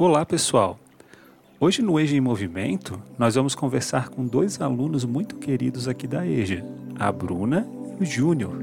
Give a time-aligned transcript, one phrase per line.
[0.00, 0.78] Olá, pessoal.
[1.58, 6.24] Hoje no EJA em Movimento, nós vamos conversar com dois alunos muito queridos aqui da
[6.24, 6.64] EJA,
[6.96, 7.66] a Bruna
[7.98, 8.62] e o Júnior.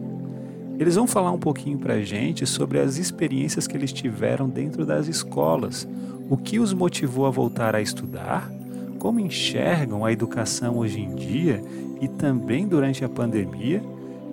[0.80, 4.86] Eles vão falar um pouquinho para a gente sobre as experiências que eles tiveram dentro
[4.86, 5.86] das escolas,
[6.30, 8.50] o que os motivou a voltar a estudar,
[8.98, 11.62] como enxergam a educação hoje em dia
[12.00, 13.84] e também durante a pandemia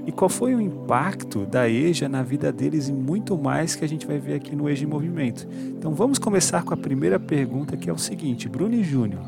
[0.07, 3.89] e qual foi o impacto da EJA na vida deles e muito mais que a
[3.89, 5.47] gente vai ver aqui no EJA em Movimento.
[5.79, 9.23] Então vamos começar com a primeira pergunta que é o seguinte, Bruno e Júnior,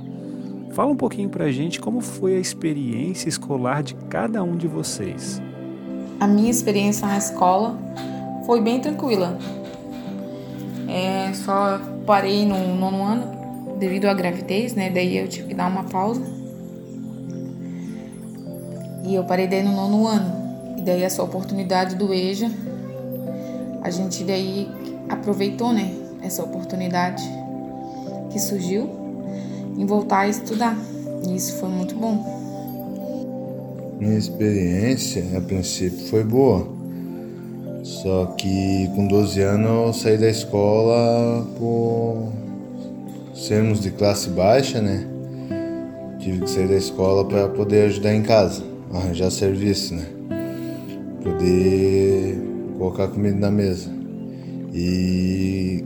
[0.73, 4.67] fala um pouquinho para a gente como foi a experiência escolar de cada um de
[4.67, 5.41] vocês.
[6.19, 7.79] A minha experiência na escola
[8.45, 9.39] foi bem tranquila.
[10.89, 14.91] É, só parei no nono ano devido à gravidez, né?
[14.91, 16.23] Daí eu tive que dar uma pausa.
[19.05, 20.44] E eu parei daí no nono ano
[20.83, 22.51] daí essa oportunidade do EJA,
[23.83, 24.69] a gente daí
[25.09, 27.23] aproveitou, né, essa oportunidade
[28.31, 28.89] que surgiu
[29.77, 30.77] em voltar a estudar.
[31.29, 32.35] E isso foi muito bom.
[33.99, 36.67] Minha experiência, a princípio, foi boa.
[37.83, 42.33] Só que com 12 anos eu saí da escola por
[43.35, 45.07] sermos de classe baixa, né?
[46.19, 48.63] Tive que sair da escola para poder ajudar em casa,
[48.93, 50.07] arranjar serviço, né?
[51.25, 52.39] Poder
[52.79, 53.91] colocar comida na mesa.
[54.73, 55.83] E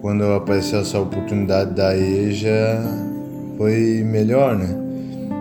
[0.00, 2.82] quando apareceu essa oportunidade da EJA,
[3.58, 4.76] foi melhor, né?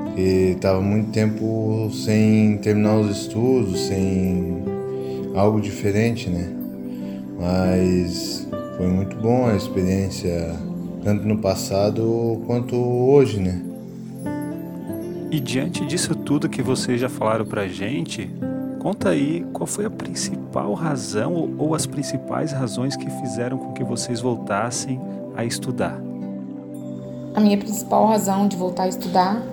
[0.03, 4.61] Porque estava muito tempo sem terminar os estudos, sem
[5.33, 6.53] algo diferente, né?
[7.39, 10.53] Mas foi muito bom a experiência,
[11.03, 13.61] tanto no passado quanto hoje, né?
[15.31, 18.29] E diante disso tudo que vocês já falaram pra gente,
[18.79, 23.83] Conta aí qual foi a principal razão ou as principais razões que fizeram com que
[23.83, 25.01] vocês voltassem
[25.35, 25.99] a estudar.
[27.35, 29.43] A minha principal razão de voltar a estudar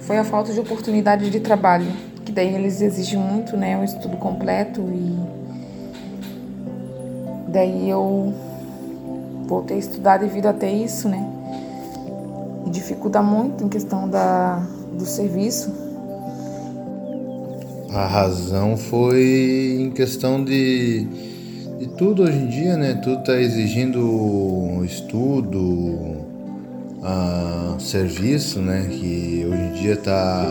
[0.00, 1.92] foi a falta de oportunidade de trabalho,
[2.24, 5.18] que daí eles exigem muito, né, o estudo completo e
[7.48, 8.32] daí eu
[9.46, 11.22] voltei a estudar devido a isso, né?
[12.66, 14.62] E dificulta muito em questão da
[14.94, 15.83] do serviço
[17.94, 21.06] a razão foi em questão de,
[21.78, 22.94] de tudo hoje em dia, né?
[22.94, 25.60] Tudo está exigindo estudo,
[26.98, 28.88] uh, serviço, né?
[28.90, 30.44] Que hoje em dia está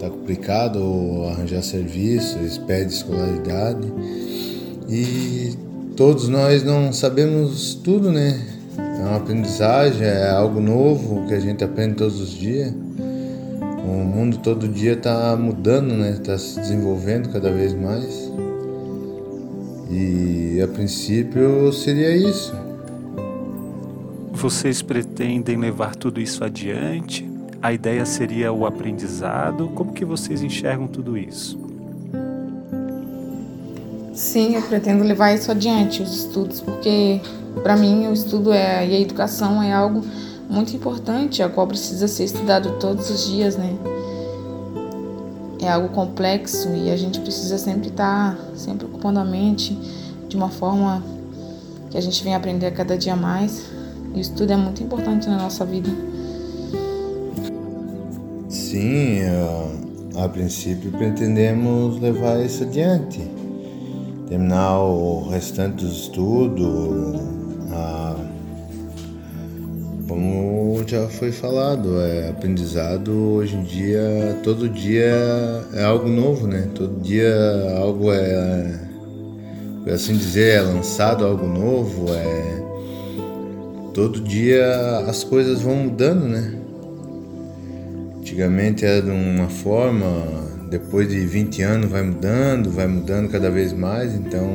[0.00, 2.36] tá complicado arranjar serviço,
[2.66, 3.90] pedem escolaridade
[4.86, 5.56] e
[5.96, 8.38] todos nós não sabemos tudo, né?
[8.76, 12.70] É uma aprendizagem, é algo novo que a gente aprende todos os dias.
[13.84, 16.10] O mundo todo dia está mudando, né?
[16.10, 18.30] Está se desenvolvendo cada vez mais.
[19.90, 22.54] E a princípio seria isso.
[24.32, 27.28] Vocês pretendem levar tudo isso adiante?
[27.60, 29.68] A ideia seria o aprendizado?
[29.74, 31.58] Como que vocês enxergam tudo isso?
[34.14, 37.20] Sim, eu pretendo levar isso adiante, os estudos, porque
[37.62, 40.02] para mim o estudo é e a educação é algo
[40.50, 43.72] muito importante, a qual precisa ser estudado todos os dias, né?
[45.62, 49.78] É algo complexo e a gente precisa sempre estar sempre ocupando a mente
[50.28, 51.02] de uma forma
[51.90, 53.64] que a gente vem aprender a cada dia mais.
[54.14, 55.90] E o estudo é muito importante na nossa vida.
[58.48, 59.20] Sim,
[60.16, 63.20] a, a princípio pretendemos levar isso adiante.
[64.28, 67.39] Terminar o restante do estudo,
[70.20, 75.14] como já foi falado, é aprendizado hoje em dia, todo dia
[75.72, 76.68] é algo novo, né?
[76.74, 77.34] Todo dia
[77.78, 78.78] algo é,
[79.90, 82.60] assim dizer, é lançado algo novo, é
[83.94, 86.54] todo dia as coisas vão mudando, né?
[88.18, 90.06] Antigamente era de uma forma,
[90.68, 94.46] depois de 20 anos vai mudando, vai mudando cada vez mais, então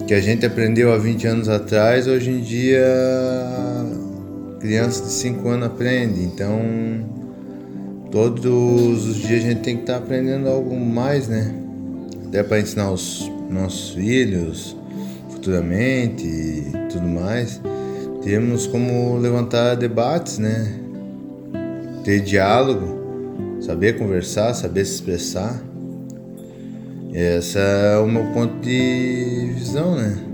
[0.00, 3.71] o que a gente aprendeu há 20 anos atrás, hoje em dia
[4.62, 6.60] criança de 5 anos aprende, então
[8.12, 11.52] todos os dias a gente tem que estar tá aprendendo algo mais, né?
[12.28, 14.76] Até para ensinar os nossos filhos
[15.30, 17.60] futuramente e tudo mais.
[18.22, 20.78] Temos como levantar debates, né?
[22.04, 25.60] Ter diálogo, saber conversar, saber se expressar.
[27.12, 30.31] Esse é o meu ponto de visão, né?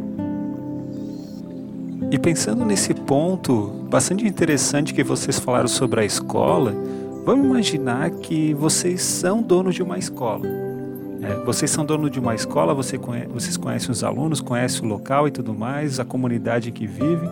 [2.11, 6.75] E pensando nesse ponto bastante interessante que vocês falaram sobre a escola,
[7.27, 10.47] vamos imaginar que vocês são donos de uma escola.
[11.21, 14.89] É, vocês são dono de uma escola, você conhece, vocês conhecem os alunos, conhecem o
[14.89, 17.29] local e tudo mais, a comunidade que vive.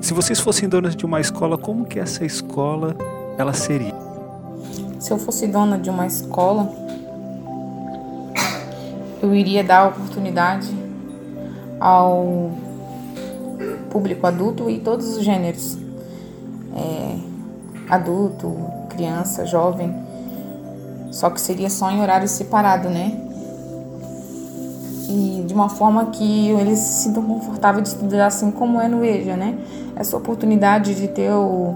[0.00, 2.96] Se vocês fossem donos de uma escola, como que essa escola
[3.36, 3.94] ela seria?
[4.98, 6.72] Se eu fosse dona de uma escola,
[9.20, 10.72] eu iria dar oportunidade
[11.78, 12.63] ao
[13.94, 15.78] público adulto e todos os gêneros,
[16.74, 17.16] é,
[17.88, 18.52] adulto,
[18.88, 19.94] criança, jovem,
[21.12, 23.20] só que seria só em horário separado, né?
[25.08, 29.04] E de uma forma que eles se sintam confortáveis de estudar assim como é no
[29.04, 29.56] EJA, né?
[29.94, 31.72] Essa oportunidade de ter o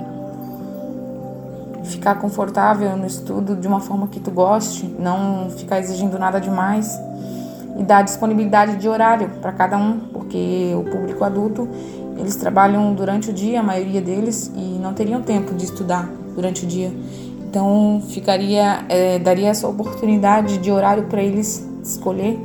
[1.85, 7.01] ficar confortável no estudo de uma forma que tu goste, não ficar exigindo nada demais
[7.79, 11.69] e dar disponibilidade de horário para cada um, porque o público adulto
[12.19, 16.65] eles trabalham durante o dia, a maioria deles, e não teriam tempo de estudar durante
[16.65, 16.93] o dia.
[17.49, 22.39] Então ficaria, é, daria essa oportunidade de horário para eles escolher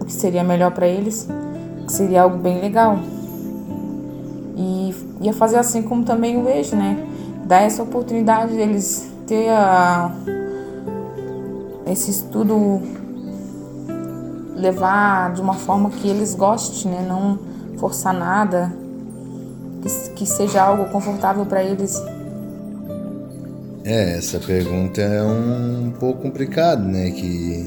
[0.00, 1.28] o que seria melhor para eles,
[1.86, 2.98] que seria algo bem legal.
[4.56, 7.06] E ia fazer assim como também o EJA, né?
[7.46, 10.12] Dar essa oportunidade deles ter a,
[11.86, 12.80] esse estudo
[14.54, 17.04] levar de uma forma que eles gostem, né?
[17.08, 18.72] Não forçar nada,
[19.82, 22.02] que, que seja algo confortável para eles.
[23.84, 27.10] É, essa pergunta é um pouco complicada, né?
[27.10, 27.66] Que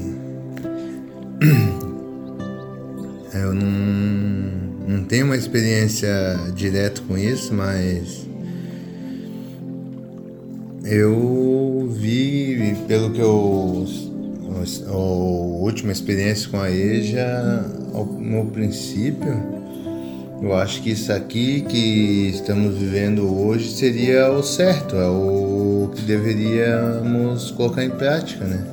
[3.34, 6.08] eu não, não tenho uma experiência
[6.54, 8.26] direta com isso, mas
[10.84, 13.86] eu vi, pelo que eu.
[14.88, 17.64] A última experiência com a EJA,
[18.18, 19.57] no princípio,
[20.40, 26.02] eu acho que isso aqui que estamos vivendo hoje seria o certo, é o que
[26.02, 28.64] deveríamos colocar em prática, né?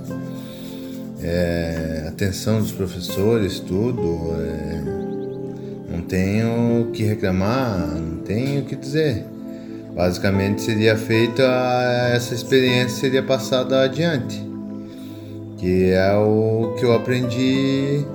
[1.24, 4.36] É, atenção dos professores, tudo.
[4.40, 9.26] É, não tenho o que reclamar, não tenho o que dizer.
[9.96, 11.42] Basicamente seria feita
[12.14, 14.44] essa experiência seria passada adiante,
[15.58, 18.06] que é o que eu aprendi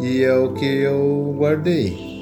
[0.00, 2.15] e é o que eu guardei.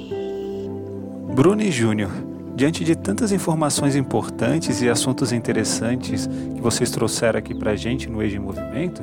[1.34, 2.12] Bruno e Júnior,
[2.54, 8.08] diante de tantas informações importantes e assuntos interessantes que vocês trouxeram aqui para a gente
[8.08, 9.02] no Age em Movimento,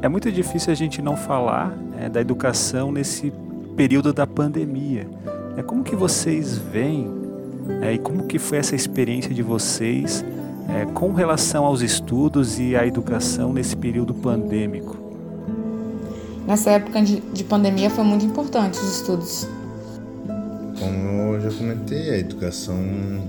[0.00, 3.30] é muito difícil a gente não falar é, da educação nesse
[3.76, 5.06] período da pandemia.
[5.54, 7.10] É como que vocês veem
[7.82, 10.24] é, e como que foi essa experiência de vocês
[10.70, 14.96] é, com relação aos estudos e à educação nesse período pandêmico?
[16.46, 19.46] Nessa época de, de pandemia foi muito importante os estudos
[20.82, 22.76] como eu já comentei, a educação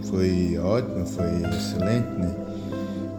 [0.09, 2.35] foi ótima, foi excelente, né?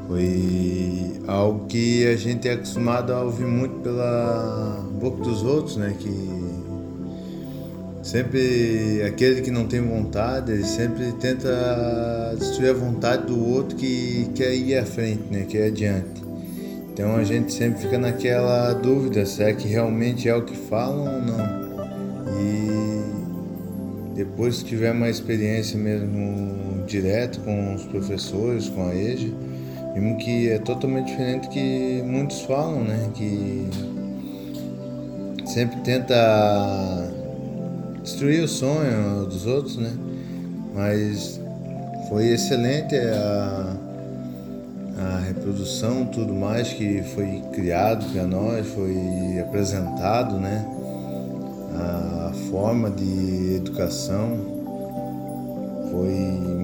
[0.09, 5.95] Foi algo que a gente é acostumado a ouvir muito pela boca dos outros, né?
[5.99, 6.35] Que
[8.03, 14.29] sempre aquele que não tem vontade, ele sempre tenta destruir a vontade do outro que
[14.35, 15.47] quer ir à frente, né?
[15.49, 16.25] Quer adiante.
[16.93, 21.23] Então a gente sempre fica naquela dúvida, será que realmente é o que falam ou
[21.23, 21.65] não?
[24.15, 29.33] Depois que tiver uma experiência mesmo direto com os professores, com a EJA,
[29.93, 33.11] vimos que é totalmente diferente do que muitos falam, né?
[33.15, 33.69] Que
[35.47, 36.15] sempre tenta
[38.03, 39.93] destruir o sonho dos outros, né?
[40.73, 41.41] Mas
[42.09, 43.77] foi excelente a,
[44.99, 50.65] a reprodução, tudo mais que foi criado para nós, foi apresentado, né?
[51.75, 54.39] A forma de educação
[55.91, 56.15] foi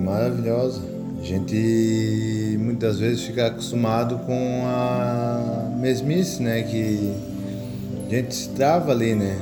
[0.00, 0.81] maravilhosa.
[1.21, 6.62] A gente muitas vezes fica acostumado com a mesmice, né?
[6.62, 7.12] Que
[8.07, 9.37] a gente se trava ali, né?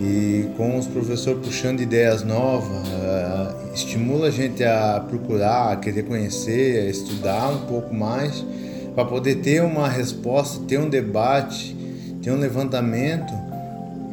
[0.00, 6.04] E com os professores puxando ideias novas, uh, estimula a gente a procurar, a querer
[6.04, 8.44] conhecer, a estudar um pouco mais,
[8.94, 11.76] para poder ter uma resposta, ter um debate,
[12.22, 13.49] ter um levantamento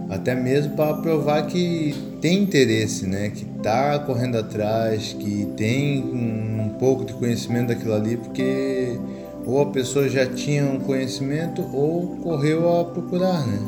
[0.09, 3.29] até mesmo para provar que tem interesse, né?
[3.29, 8.97] Que está correndo atrás, que tem um pouco de conhecimento daquilo ali, porque
[9.45, 13.59] ou a pessoa já tinha um conhecimento ou correu a procurar, né?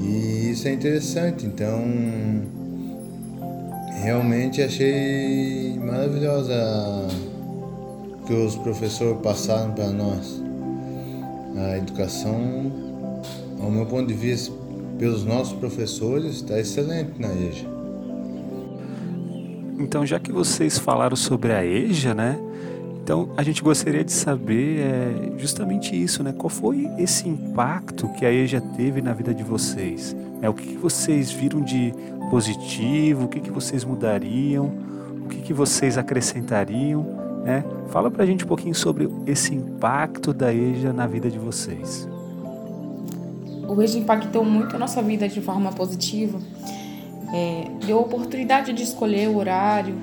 [0.00, 1.80] E isso é interessante, então
[4.02, 6.54] realmente achei maravilhosa
[8.26, 10.42] que os professores passaram para nós.
[11.56, 12.72] A educação,
[13.60, 14.52] ao meu ponto de vista,
[15.00, 17.66] pelos nossos professores está excelente na EJA.
[19.78, 22.38] Então, já que vocês falaram sobre a EJA, né?
[23.02, 26.34] Então, a gente gostaria de saber é, justamente isso, né?
[26.36, 30.14] Qual foi esse impacto que a EJA teve na vida de vocês?
[30.42, 31.94] É, o que, que vocês viram de
[32.28, 33.24] positivo?
[33.24, 34.70] O que, que vocês mudariam?
[35.24, 37.06] O que, que vocês acrescentariam?
[37.42, 37.64] Né?
[37.88, 42.06] Fala pra gente um pouquinho sobre esse impacto da EJA na vida de vocês.
[43.82, 46.40] EJA impactou muito a nossa vida de forma positiva.
[47.32, 49.94] É, deu a oportunidade de escolher o horário,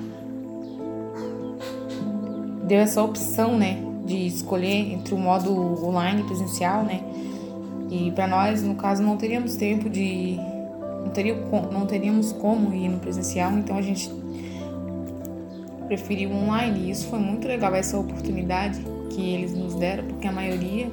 [2.66, 5.52] deu essa opção, né, de escolher entre o modo
[5.84, 7.02] online e presencial, né?
[7.90, 12.98] E para nós, no caso, não teríamos tempo de não não teríamos como ir no
[12.98, 14.10] presencial, então a gente
[15.86, 16.86] preferiu online.
[16.86, 18.78] E isso foi muito legal essa oportunidade
[19.10, 20.90] que eles nos deram, porque a maioria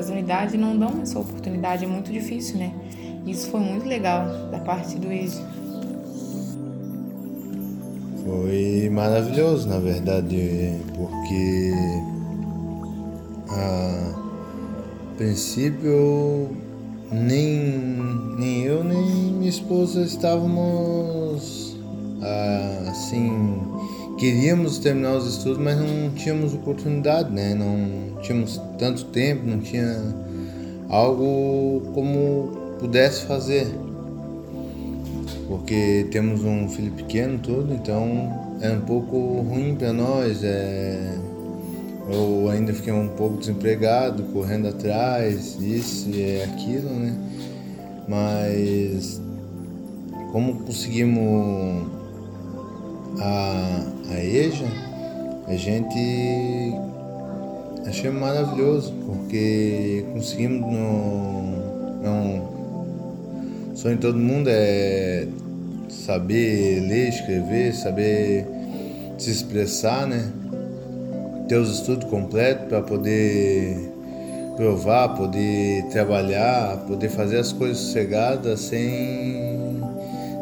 [0.00, 2.72] das unidades não dão essa oportunidade, é muito difícil, né?
[3.26, 5.44] Isso foi muito legal da parte do EJA.
[8.24, 11.72] Foi maravilhoso, na verdade, porque
[13.50, 14.14] a
[15.18, 16.48] princípio
[17.12, 17.58] nem,
[18.38, 21.76] nem eu nem minha esposa estávamos
[22.88, 23.30] assim
[24.20, 29.96] queríamos terminar os estudos mas não tínhamos oportunidade né não tínhamos tanto tempo não tinha
[30.88, 33.66] algo como pudesse fazer
[35.50, 40.44] porque temos um filho pequeno tudo, então é um pouco ruim para nós.
[40.44, 41.18] É...
[42.08, 47.16] Eu ainda fiquei um pouco desempregado, correndo atrás, isso e aquilo, né?
[48.06, 49.20] Mas
[50.30, 51.88] como conseguimos
[53.20, 54.66] a, a EJA,
[55.46, 56.74] a gente
[57.86, 62.50] achei maravilhoso, porque conseguimos no.
[63.74, 65.26] Sonho de todo mundo é
[65.88, 68.46] saber ler, escrever, saber
[69.16, 70.30] se expressar, né?
[71.48, 73.90] Ter os estudos completos para poder
[74.56, 79.80] provar, poder trabalhar, poder fazer as coisas sossegadas sem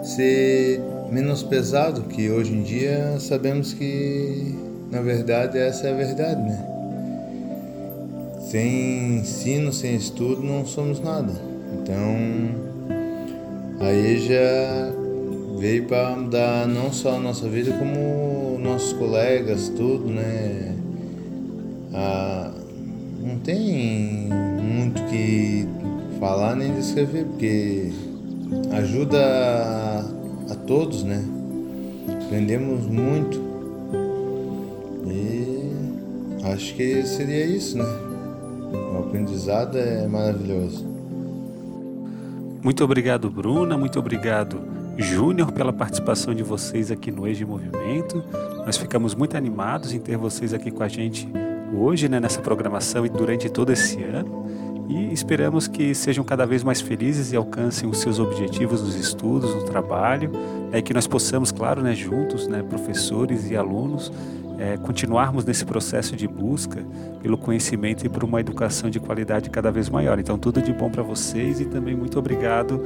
[0.03, 0.81] ser
[1.11, 4.55] menos pesado, que hoje em dia sabemos que
[4.91, 6.65] na verdade essa é a verdade, né?
[8.51, 11.33] Sem ensino, sem estudo, não somos nada.
[11.75, 12.17] Então,
[13.81, 14.93] aí já
[15.59, 20.75] veio para mudar não só a nossa vida, como nossos colegas, tudo, né?
[21.93, 22.51] Ah,
[23.21, 24.29] não tem
[24.63, 25.67] muito que
[26.19, 27.91] falar nem descrever, porque
[28.73, 29.88] ajuda a,
[30.69, 31.25] todos, né?
[32.27, 33.43] Aprendemos muito.
[35.07, 37.85] E acho que seria isso, né?
[38.93, 40.87] O aprendizado é maravilhoso.
[42.63, 43.79] Muito obrigado, Bruna.
[43.79, 44.61] Muito obrigado,
[44.99, 48.23] Júnior, pela participação de vocês aqui no Eje Movimento.
[48.67, 51.27] Nós ficamos muito animados em ter vocês aqui com a gente
[51.75, 54.48] hoje, né, nessa programação e durante todo esse ano.
[54.89, 59.55] E esperamos que sejam cada vez mais felizes e alcancem os seus objetivos nos estudos,
[59.55, 60.33] no trabalho,
[60.73, 64.11] é que nós possamos, claro, né, juntos, né, professores e alunos,
[64.59, 66.83] é, continuarmos nesse processo de busca
[67.23, 70.19] pelo conhecimento e por uma educação de qualidade cada vez maior.
[70.19, 72.83] Então, tudo de bom para vocês e também muito obrigado